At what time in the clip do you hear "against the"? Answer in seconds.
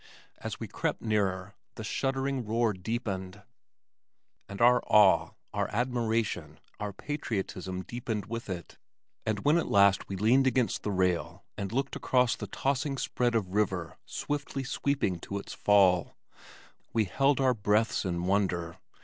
10.47-10.89